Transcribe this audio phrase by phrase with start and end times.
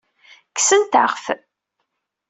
[0.55, 1.25] Kksent-aɣ-t.